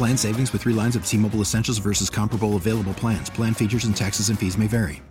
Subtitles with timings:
[0.00, 3.28] Plan savings with three lines of T Mobile Essentials versus comparable available plans.
[3.28, 5.02] Plan features and taxes and fees may vary.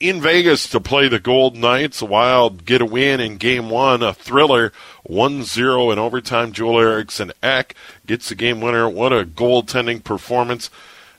[0.00, 4.14] In Vegas to play the Golden Knights, Wild get a win in game one, a
[4.14, 4.72] thriller,
[5.04, 6.50] 1 0 in overtime.
[6.50, 8.88] Joel Eriksson Ek gets the game winner.
[8.88, 10.68] What a goaltending performance.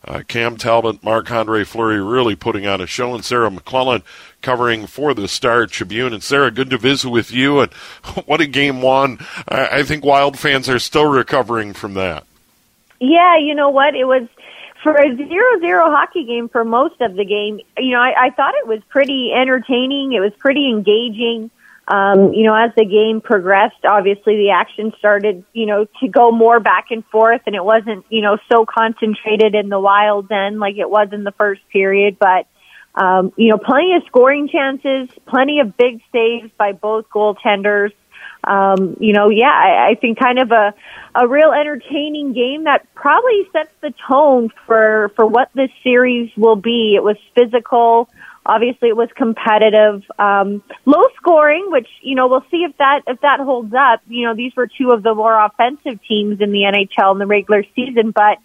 [0.05, 4.03] Uh, Cam Talbot, Marc Andre Fleury really putting on a show, and Sarah McLellan
[4.41, 6.11] covering for the Star Tribune.
[6.11, 7.61] And Sarah, good to visit with you.
[7.61, 7.71] And
[8.25, 9.19] what a game one.
[9.47, 12.25] I, I think Wild fans are still recovering from that.
[13.03, 13.95] Yeah, you know what?
[13.95, 14.29] It was
[14.81, 17.59] for a zero zero hockey game for most of the game.
[17.77, 20.13] You know, I, I thought it was pretty entertaining.
[20.13, 21.51] It was pretty engaging.
[21.85, 26.31] Um, you know, as the game progressed, obviously the action started, you know, to go
[26.31, 30.61] more back and forth and it wasn't, you know, so concentrated in the wild end
[30.61, 32.47] like it was in the first period, but
[32.95, 37.91] um, you know, plenty of scoring chances, plenty of big saves by both goaltenders
[38.43, 40.73] um, you know, yeah, I, I think kind of a
[41.15, 46.55] a real entertaining game that probably sets the tone for for what this series will
[46.55, 46.95] be.
[46.95, 48.09] It was physical.
[48.45, 53.21] Obviously, it was competitive, um, low scoring, which you know we'll see if that if
[53.21, 54.01] that holds up.
[54.07, 57.27] You know, these were two of the more offensive teams in the NHL in the
[57.27, 58.39] regular season, but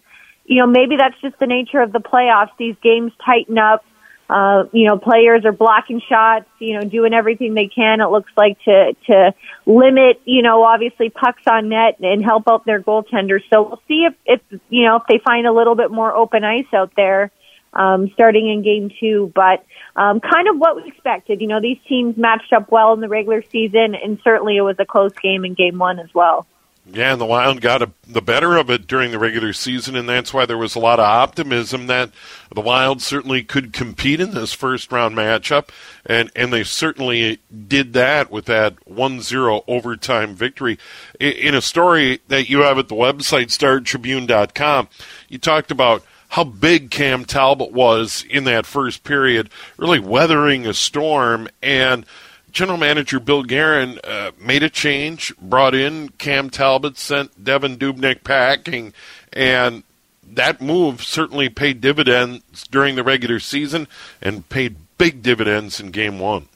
[0.44, 2.50] you know maybe that's just the nature of the playoffs.
[2.56, 3.84] These games tighten up
[4.28, 8.00] uh, you know, players are blocking shots, you know, doing everything they can.
[8.00, 9.34] It looks like to to
[9.64, 13.42] limit, you know, obviously pucks on net and help out their goaltenders.
[13.50, 16.44] So we'll see if if you know if they find a little bit more open
[16.44, 17.30] ice out there
[17.72, 19.32] um, starting in game two.
[19.34, 19.64] But
[19.96, 21.40] um, kind of what we expected.
[21.40, 24.76] You know, these teams matched up well in the regular season, and certainly it was
[24.78, 26.46] a close game in game one as well.
[26.90, 30.08] Yeah, and the Wild got a, the better of it during the regular season, and
[30.08, 32.10] that's why there was a lot of optimism that
[32.54, 35.68] the Wild certainly could compete in this first round matchup,
[36.06, 40.78] and, and they certainly did that with that 1 0 overtime victory.
[41.20, 44.88] In a story that you have at the website, StarTribune.com,
[45.28, 50.72] you talked about how big Cam Talbot was in that first period, really weathering a
[50.72, 52.06] storm, and–
[52.52, 58.24] General Manager Bill Guerin uh, made a change, brought in Cam Talbot, sent Devan Dubnyk
[58.24, 58.92] packing,
[59.32, 59.82] and
[60.24, 63.88] that move certainly paid dividends during the regular season
[64.20, 66.48] and paid big dividends in game one.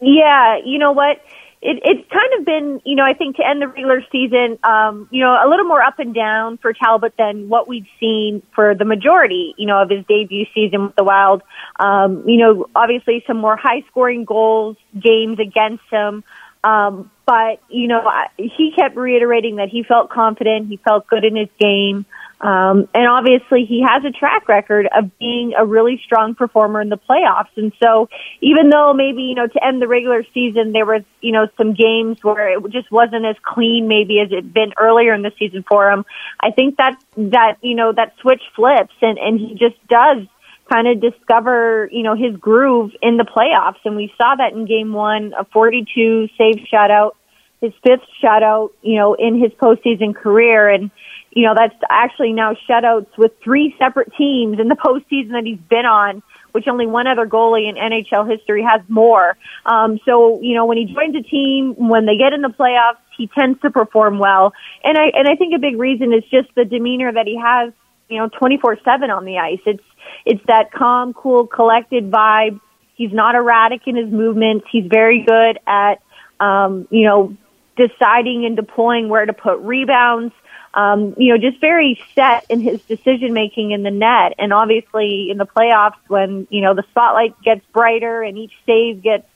[0.00, 1.20] Yeah, you know what?
[1.62, 5.08] It, it's kind of been, you know, I think to end the regular season, um,
[5.12, 8.74] you know, a little more up and down for Talbot than what we've seen for
[8.74, 11.42] the majority, you know, of his debut season with the Wild.
[11.78, 16.24] Um, you know, obviously some more high scoring goals, games against him.
[16.64, 20.68] Um, but, you know, I, he kept reiterating that he felt confident.
[20.68, 22.06] He felt good in his game.
[22.42, 26.88] Um, and obviously he has a track record of being a really strong performer in
[26.88, 27.56] the playoffs.
[27.56, 28.08] And so
[28.40, 31.72] even though maybe, you know, to end the regular season, there was, you know, some
[31.72, 35.64] games where it just wasn't as clean maybe as it'd been earlier in the season
[35.68, 36.04] for him.
[36.40, 40.26] I think that, that, you know, that switch flips and, and he just does
[40.68, 43.78] kind of discover, you know, his groove in the playoffs.
[43.84, 47.12] And we saw that in game one, a 42 save shutout,
[47.62, 50.68] his fifth shutout, you know, in his postseason career.
[50.68, 50.90] And,
[51.30, 55.60] you know, that's actually now shutouts with three separate teams in the postseason that he's
[55.70, 59.36] been on, which only one other goalie in NHL history has more.
[59.64, 62.98] Um, so, you know, when he joins a team, when they get in the playoffs,
[63.16, 64.52] he tends to perform well.
[64.82, 67.72] And I, and I think a big reason is just the demeanor that he has,
[68.08, 69.60] you know, 24-7 on the ice.
[69.66, 69.84] It's,
[70.26, 72.60] it's that calm, cool, collected vibe.
[72.96, 74.66] He's not erratic in his movements.
[74.70, 76.02] He's very good at,
[76.40, 77.36] um, you know,
[77.76, 80.32] deciding and deploying where to put rebounds
[80.74, 84.34] um, you know, just very set in his decision making in the net.
[84.38, 89.02] And obviously in the playoffs when, you know, the spotlight gets brighter and each save
[89.02, 89.26] gets,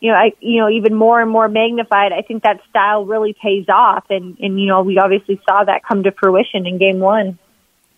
[0.00, 3.34] you know, I, you know, even more and more magnified, I think that style really
[3.34, 4.06] pays off.
[4.10, 7.38] And, and, you know, we obviously saw that come to fruition in game one.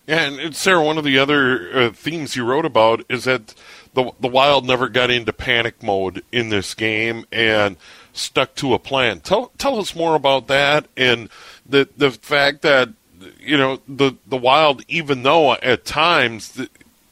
[0.07, 3.55] Yeah, and Sarah, one of the other uh, themes you wrote about is that
[3.95, 7.77] the the Wild never got into panic mode in this game and
[8.21, 9.21] stuck to a plan.
[9.21, 11.29] Tell tell us more about that and
[11.67, 12.91] the the fact that
[13.39, 16.69] you know the the Wild, even though at times the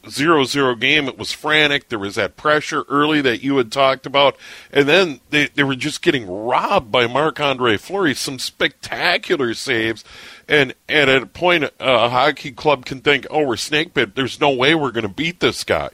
[0.08, 4.06] zero zero game it was frantic, there was that pressure early that you had talked
[4.06, 4.36] about,
[4.72, 10.04] and then they they were just getting robbed by Marc Andre Fleury, some spectacular saves.
[10.50, 14.14] And, and at a point, a hockey club can think, "Oh, we're snake bit.
[14.14, 15.90] There's no way we're going to beat this guy."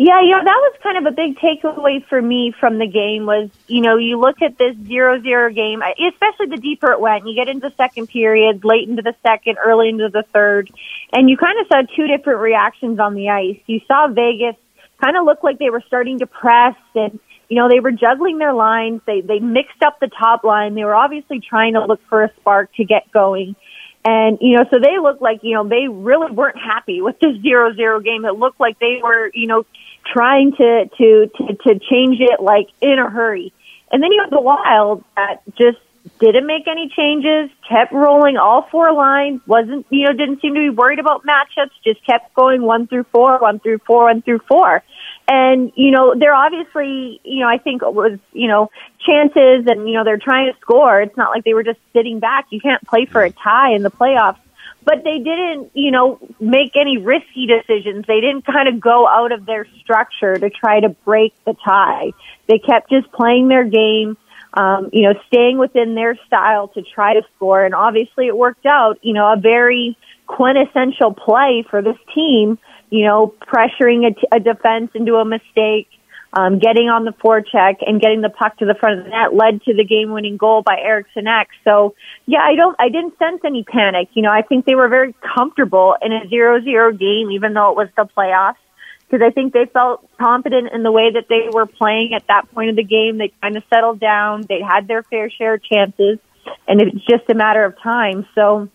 [0.00, 3.26] Yeah, you know, that was kind of a big takeaway for me from the game
[3.26, 7.26] was, you know, you look at this zero zero game, especially the deeper it went.
[7.26, 10.70] You get into the second period, late into the second, early into the third,
[11.12, 13.58] and you kind of saw two different reactions on the ice.
[13.66, 14.54] You saw Vegas
[15.02, 17.18] kind of look like they were starting to press and,
[17.48, 19.00] you know, they were juggling their lines.
[19.04, 20.76] They, they mixed up the top line.
[20.76, 23.56] They were obviously trying to look for a spark to get going.
[24.04, 27.40] And, you know, so they looked like, you know, they really weren't happy with this
[27.42, 28.24] zero zero game.
[28.24, 29.66] It looked like they were, you know,
[30.12, 33.52] trying to, to, to, to change it like in a hurry.
[33.90, 35.78] And then you have the Wild that just
[36.20, 40.60] didn't make any changes, kept rolling all four lines, wasn't, you know, didn't seem to
[40.60, 44.40] be worried about matchups, just kept going one through four, one through four, one through
[44.40, 44.82] four.
[45.28, 48.70] And, you know, they're obviously, you know, I think it was, you know,
[49.06, 51.00] chances and, you know, they're trying to score.
[51.02, 52.46] It's not like they were just sitting back.
[52.50, 54.38] You can't play for a tie in the playoffs
[54.84, 58.06] but they didn't, you know, make any risky decisions.
[58.06, 62.12] They didn't kind of go out of their structure to try to break the tie.
[62.46, 64.16] They kept just playing their game,
[64.54, 67.64] um, you know, staying within their style to try to score.
[67.64, 69.96] And obviously it worked out, you know, a very
[70.26, 72.58] quintessential play for this team,
[72.90, 75.88] you know, pressuring a, t- a defense into a mistake,
[76.32, 79.34] um, getting on the forecheck and getting the puck to the front of the net
[79.34, 81.48] led to the game-winning goal by Eriksson Ek.
[81.64, 81.94] So,
[82.26, 84.08] yeah, I don't, I didn't sense any panic.
[84.12, 87.76] You know, I think they were very comfortable in a zero-zero game, even though it
[87.76, 88.60] was the playoffs,
[89.08, 92.52] because I think they felt confident in the way that they were playing at that
[92.52, 93.16] point of the game.
[93.16, 94.44] They kind of settled down.
[94.48, 96.18] They had their fair share of chances,
[96.66, 98.26] and it's just a matter of time.
[98.34, 98.68] So,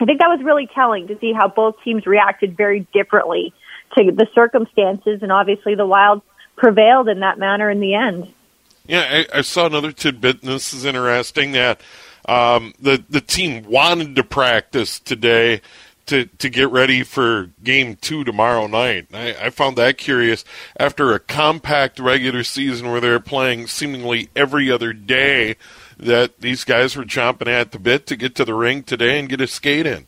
[0.00, 3.54] I think that was really telling to see how both teams reacted very differently
[3.96, 6.22] to the circumstances, and obviously the Wild
[6.62, 8.32] prevailed in that manner in the end.
[8.86, 11.80] Yeah, I, I saw another tidbit, and this is interesting that
[12.24, 15.60] um, the the team wanted to practice today
[16.06, 19.08] to to get ready for game two tomorrow night.
[19.12, 20.44] I, I found that curious
[20.76, 25.56] after a compact regular season where they're playing seemingly every other day.
[25.98, 29.28] That these guys were chomping at the bit to get to the ring today and
[29.28, 30.06] get a skate in.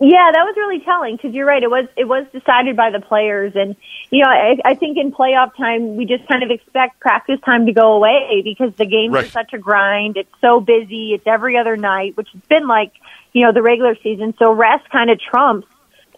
[0.00, 1.62] Yeah, that was really telling because you're right.
[1.62, 3.74] It was it was decided by the players, and
[4.10, 7.66] you know I, I think in playoff time we just kind of expect practice time
[7.66, 9.24] to go away because the games right.
[9.24, 10.16] are such a grind.
[10.16, 11.14] It's so busy.
[11.14, 12.92] It's every other night, which has been like
[13.32, 14.34] you know the regular season.
[14.38, 15.66] So rest kind of trumps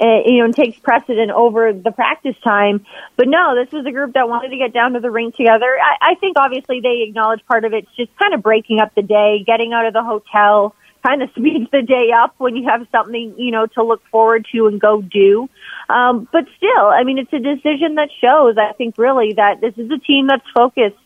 [0.00, 2.86] uh, you know, and takes precedent over the practice time.
[3.16, 5.78] But no, this was a group that wanted to get down to the ring together.
[5.78, 9.02] I, I think obviously they acknowledge part of it's just kind of breaking up the
[9.02, 12.86] day, getting out of the hotel, kind of speeds the day up when you have
[12.92, 15.48] something, you know, to look forward to and go do.
[15.88, 19.74] Um, but still, I mean, it's a decision that shows, I think, really that this
[19.76, 20.96] is a team that's focused,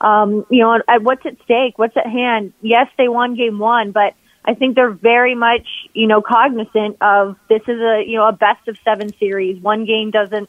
[0.00, 2.52] um, you know, at what's at stake, what's at hand.
[2.60, 4.14] Yes, they won game one, but
[4.44, 8.32] I think they're very much, you know, cognizant of this is a, you know, a
[8.32, 9.62] best of seven series.
[9.62, 10.48] One game doesn't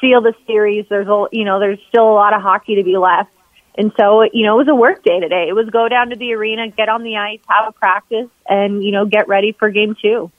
[0.00, 0.86] seal the series.
[0.88, 3.30] There's a, you know, there's still a lot of hockey to be left.
[3.78, 5.46] And so, you know, it was a work day today.
[5.48, 8.82] It was go down to the arena, get on the ice, have a practice, and,
[8.82, 10.30] you know, get ready for game two.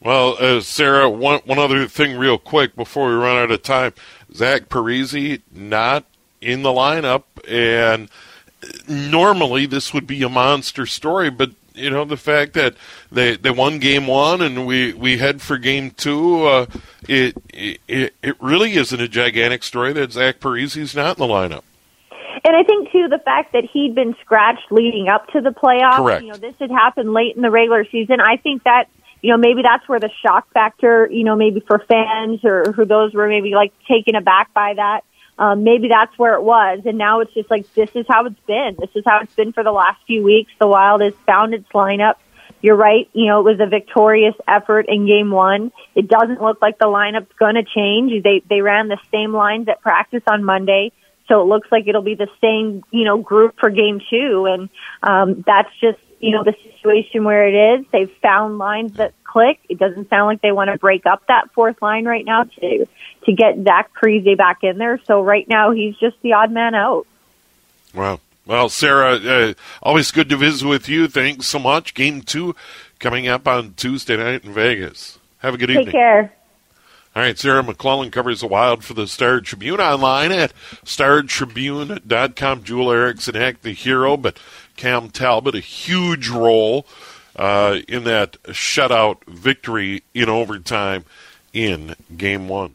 [0.00, 3.94] Well, uh, Sarah, one, one other thing real quick before we run out of time.
[4.32, 6.04] Zach Parise not
[6.40, 8.08] in the lineup, and
[8.86, 12.74] normally this would be a monster story, but you know the fact that
[13.12, 16.44] they they won game one and we we head for game two.
[16.44, 16.66] Uh,
[17.08, 21.62] it, it it really isn't a gigantic story that Zach Parise's not in the lineup.
[22.44, 25.96] And I think too the fact that he'd been scratched leading up to the playoffs.
[25.96, 26.22] Correct.
[26.22, 28.20] You know, this had happened late in the regular season.
[28.20, 28.88] I think that
[29.22, 31.08] you know maybe that's where the shock factor.
[31.10, 35.04] You know, maybe for fans or for those were maybe like taken aback by that.
[35.38, 38.40] Um, maybe that's where it was, and now it's just like this is how it's
[38.46, 38.76] been.
[38.78, 40.50] This is how it's been for the last few weeks.
[40.58, 42.14] The Wild has found its lineup.
[42.62, 43.08] You're right.
[43.12, 45.72] You know, it was a victorious effort in game one.
[45.94, 48.22] It doesn't look like the lineup's going to change.
[48.22, 50.92] They they ran the same lines at practice on Monday.
[51.28, 54.46] So it looks like it'll be the same, you know, group for game two.
[54.46, 54.68] And,
[55.02, 57.86] um, that's just, you know, the situation where it is.
[57.92, 59.58] They've found lines that click.
[59.68, 62.86] It doesn't sound like they want to break up that fourth line right now to,
[63.24, 64.98] to get Zach Parise back in there.
[65.06, 67.06] So right now he's just the odd man out.
[67.94, 68.20] Wow.
[68.46, 71.08] Well, Sarah, uh, always good to visit with you.
[71.08, 71.94] Thanks so much.
[71.94, 72.54] Game two
[73.00, 75.18] coming up on Tuesday night in Vegas.
[75.38, 75.86] Have a good Take evening.
[75.86, 76.32] Take care.
[77.16, 80.52] All right, Sarah McLellan covers the Wild for the Star Tribune online at
[80.84, 82.62] startribune.com.
[82.62, 84.38] Joel Eriksson Ek the hero, but
[84.76, 86.86] Cam Talbot a huge role
[87.34, 91.06] uh, in that shutout victory in overtime
[91.54, 92.74] in Game One.